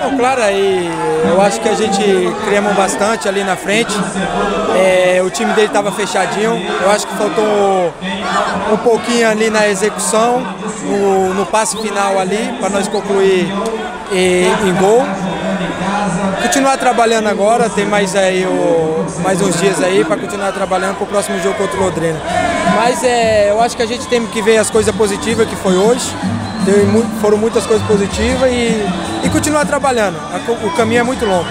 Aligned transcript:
Não, 0.00 0.16
claro, 0.16 0.42
aí 0.42 0.90
eu 1.28 1.40
acho 1.40 1.60
que 1.60 1.68
a 1.68 1.74
gente 1.74 2.02
criamos 2.44 2.74
bastante 2.74 3.28
ali 3.28 3.42
na 3.44 3.56
frente. 3.56 3.94
É, 4.76 5.20
o 5.22 5.30
time 5.30 5.52
dele 5.52 5.66
estava 5.66 5.90
fechadinho. 5.92 6.60
Eu 6.82 6.90
acho 6.90 7.06
que 7.06 7.14
faltou 7.16 7.92
um 8.72 8.76
pouquinho 8.78 9.28
ali 9.28 9.50
na 9.50 9.68
execução, 9.68 10.40
no, 10.84 11.34
no 11.34 11.46
passe 11.46 11.76
final 11.78 12.18
ali, 12.18 12.54
para 12.60 12.70
nós 12.70 12.88
concluir 12.88 13.52
em, 14.12 14.68
em 14.68 14.74
gol. 14.74 15.04
Continuar 16.42 16.76
trabalhando 16.78 17.28
agora, 17.28 17.68
tem 17.68 17.84
mais 17.84 18.14
aí 18.14 18.46
o, 18.46 19.04
mais 19.22 19.40
uns 19.40 19.60
dias 19.60 19.82
aí 19.82 20.04
para 20.04 20.16
continuar 20.16 20.52
trabalhando 20.52 20.96
para 20.96 21.04
o 21.04 21.06
próximo 21.06 21.38
jogo 21.40 21.56
contra 21.56 21.76
o 21.76 21.84
Londrina. 21.84 22.20
Mas 22.76 23.02
é, 23.02 23.50
eu 23.50 23.60
acho 23.60 23.76
que 23.76 23.82
a 23.82 23.86
gente 23.86 24.06
tem 24.08 24.24
que 24.26 24.42
ver 24.42 24.58
as 24.58 24.70
coisas 24.70 24.94
positivas 24.94 25.48
que 25.48 25.56
foi 25.56 25.76
hoje. 25.76 26.10
foram 27.20 27.36
muitas 27.36 27.66
coisas 27.66 27.86
positivas 27.86 28.50
e, 28.50 28.84
e 29.24 29.30
continuar 29.30 29.64
trabalhando. 29.66 30.16
O 30.64 30.70
caminho 30.76 31.00
é 31.00 31.02
muito 31.02 31.24
longo. 31.24 31.46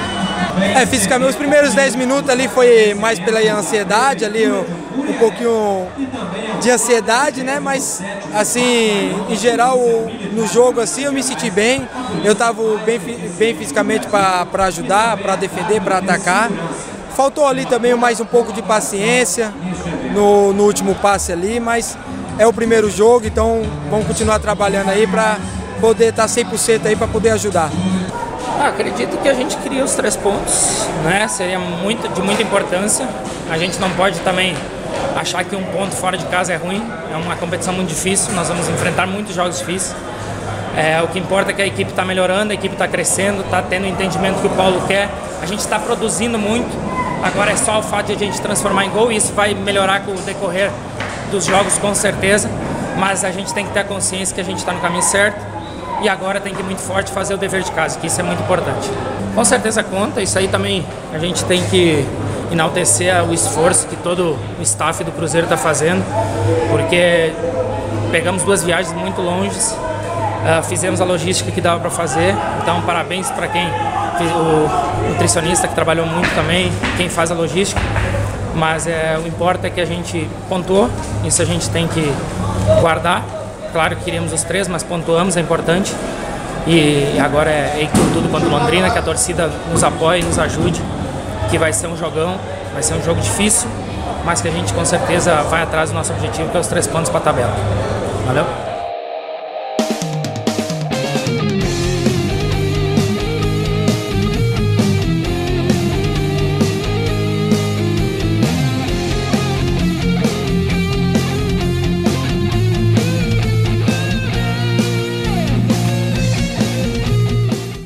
É, 0.75 0.85
fisicamente, 0.85 1.29
os 1.29 1.35
primeiros 1.35 1.73
10 1.73 1.95
minutos 1.95 2.29
ali 2.29 2.47
foi 2.47 2.93
mais 2.95 3.19
pela 3.19 3.39
ansiedade, 3.39 4.25
ali 4.25 4.47
um 4.49 5.13
pouquinho 5.19 5.87
de 6.59 6.71
ansiedade, 6.71 7.43
né? 7.43 7.59
Mas 7.59 8.01
assim, 8.33 9.15
em 9.29 9.35
geral, 9.35 9.79
no 10.33 10.47
jogo 10.47 10.81
assim 10.81 11.03
eu 11.03 11.13
me 11.13 11.21
senti 11.21 11.49
bem. 11.49 11.87
Eu 12.23 12.33
estava 12.33 12.61
bem, 12.85 12.99
bem 13.37 13.55
fisicamente 13.55 14.07
para 14.07 14.65
ajudar, 14.65 15.17
para 15.17 15.35
defender, 15.35 15.81
para 15.81 15.97
atacar. 15.99 16.49
Faltou 17.15 17.47
ali 17.47 17.65
também 17.65 17.95
mais 17.95 18.19
um 18.19 18.25
pouco 18.25 18.53
de 18.53 18.61
paciência 18.61 19.53
no, 20.17 20.51
no 20.51 20.63
último 20.63 20.95
passe 20.95 21.31
ali, 21.31 21.59
mas 21.59 21.95
é 22.39 22.47
o 22.47 22.51
primeiro 22.51 22.89
jogo, 22.89 23.27
então 23.27 23.61
vamos 23.89 24.07
continuar 24.07 24.39
trabalhando 24.39 24.89
aí 24.89 25.05
para 25.05 25.37
poder 25.79 26.09
estar 26.09 26.23
tá 26.23 26.27
100% 26.27 26.87
aí 26.87 26.95
para 26.95 27.07
poder 27.07 27.29
ajudar. 27.29 27.69
Ah, 28.59 28.69
acredito 28.69 29.15
que 29.21 29.29
a 29.29 29.33
gente 29.35 29.55
cria 29.57 29.83
os 29.83 29.93
três 29.93 30.15
pontos, 30.15 30.87
né? 31.03 31.27
Seria 31.27 31.59
muito, 31.59 32.07
de 32.09 32.21
muita 32.23 32.41
importância. 32.41 33.07
A 33.51 33.57
gente 33.57 33.79
não 33.79 33.91
pode 33.91 34.19
também 34.21 34.55
achar 35.15 35.43
que 35.43 35.55
um 35.55 35.63
ponto 35.65 35.95
fora 35.95 36.17
de 36.17 36.25
casa 36.25 36.53
é 36.53 36.55
ruim. 36.55 36.83
É 37.13 37.15
uma 37.15 37.35
competição 37.35 37.71
muito 37.71 37.89
difícil, 37.89 38.33
nós 38.33 38.47
vamos 38.47 38.67
enfrentar 38.67 39.05
muitos 39.05 39.35
jogos 39.35 39.59
difíceis. 39.59 39.95
É, 40.75 40.99
o 41.03 41.07
que 41.07 41.19
importa 41.19 41.51
é 41.51 41.53
que 41.53 41.61
a 41.61 41.67
equipe 41.67 41.91
está 41.91 42.03
melhorando, 42.03 42.51
a 42.51 42.55
equipe 42.55 42.73
está 42.73 42.87
crescendo, 42.87 43.41
está 43.41 43.61
tendo 43.61 43.83
o 43.83 43.87
entendimento 43.87 44.41
que 44.41 44.47
o 44.47 44.51
Paulo 44.51 44.81
quer. 44.87 45.09
A 45.39 45.45
gente 45.45 45.59
está 45.59 45.77
produzindo 45.77 46.39
muito. 46.39 46.96
Agora 47.23 47.51
é 47.51 47.55
só 47.55 47.79
o 47.79 47.83
fato 47.83 48.07
de 48.07 48.13
a 48.13 48.17
gente 48.17 48.39
transformar 48.41 48.85
em 48.85 48.89
gol 48.89 49.11
e 49.11 49.15
isso 49.15 49.33
vai 49.33 49.53
melhorar 49.53 50.01
com 50.01 50.11
o 50.11 50.17
decorrer 50.17 50.71
dos 51.31 51.45
jogos 51.45 51.77
com 51.77 51.93
certeza. 51.93 52.49
Mas 52.97 53.23
a 53.23 53.31
gente 53.31 53.53
tem 53.53 53.65
que 53.65 53.71
ter 53.71 53.81
a 53.81 53.83
consciência 53.83 54.33
que 54.33 54.41
a 54.41 54.43
gente 54.43 54.59
está 54.59 54.71
no 54.71 54.79
caminho 54.79 55.03
certo 55.03 55.39
e 56.01 56.09
agora 56.09 56.39
tem 56.39 56.53
que 56.53 56.61
ir 56.61 56.63
muito 56.63 56.81
forte 56.81 57.11
fazer 57.11 57.33
o 57.33 57.37
dever 57.37 57.61
de 57.61 57.71
casa, 57.71 57.99
que 57.99 58.07
isso 58.07 58.19
é 58.19 58.23
muito 58.23 58.41
importante. 58.41 58.89
Com 59.33 59.43
certeza 59.43 59.83
conta, 59.83 60.21
isso 60.21 60.37
aí 60.37 60.47
também 60.47 60.85
a 61.13 61.17
gente 61.17 61.43
tem 61.45 61.63
que 61.65 62.05
enaltecer 62.51 63.13
o 63.23 63.33
esforço 63.33 63.87
que 63.87 63.95
todo 63.95 64.37
o 64.59 64.61
staff 64.61 65.03
do 65.03 65.11
Cruzeiro 65.11 65.45
está 65.45 65.57
fazendo, 65.57 66.03
porque 66.69 67.33
pegamos 68.11 68.43
duas 68.43 68.63
viagens 68.63 68.93
muito 68.93 69.21
longes, 69.21 69.71
uh, 69.71 70.63
fizemos 70.63 71.01
a 71.01 71.05
logística 71.05 71.51
que 71.51 71.59
dava 71.59 71.79
para 71.79 71.89
fazer, 71.89 72.35
então 72.61 72.81
parabéns 72.81 73.29
para 73.31 73.47
quem 73.47 73.67
o 74.23 75.09
nutricionista 75.09 75.67
que 75.67 75.75
trabalhou 75.75 76.05
muito 76.05 76.33
também, 76.35 76.71
quem 76.97 77.09
faz 77.09 77.31
a 77.31 77.35
logística. 77.35 77.81
Mas 78.55 78.87
é, 78.87 79.19
o 79.23 79.27
importa 79.27 79.67
é 79.67 79.69
que 79.69 79.79
a 79.79 79.85
gente 79.85 80.27
pontuou, 80.49 80.89
isso 81.23 81.41
a 81.41 81.45
gente 81.45 81.69
tem 81.69 81.87
que 81.87 82.11
guardar. 82.81 83.23
Claro 83.71 83.95
que 83.95 84.03
queríamos 84.03 84.33
os 84.33 84.43
três, 84.43 84.67
mas 84.67 84.81
pontuamos, 84.81 85.37
é 85.37 85.41
importante. 85.41 85.93
E 86.65 87.17
agora 87.19 87.49
é, 87.49 87.83
é 87.83 87.89
tudo 88.13 88.29
contra 88.31 88.49
Londrina, 88.49 88.89
que 88.89 88.97
a 88.97 89.01
torcida 89.01 89.49
nos 89.71 89.83
apoie, 89.83 90.23
nos 90.23 90.39
ajude 90.39 90.81
que 91.49 91.57
vai 91.57 91.71
ser 91.71 91.87
um 91.87 91.97
jogão, 91.97 92.37
vai 92.73 92.83
ser 92.83 92.95
um 92.95 93.03
jogo 93.03 93.21
difícil, 93.21 93.69
mas 94.25 94.41
que 94.41 94.47
a 94.47 94.51
gente 94.51 94.73
com 94.73 94.83
certeza 94.83 95.35
vai 95.43 95.63
atrás 95.63 95.89
do 95.89 95.95
nosso 95.95 96.11
objetivo, 96.13 96.49
que 96.49 96.57
é 96.57 96.59
os 96.59 96.67
três 96.67 96.87
pontos 96.87 97.09
para 97.09 97.19
a 97.19 97.23
tabela. 97.23 97.53
Valeu? 98.25 98.66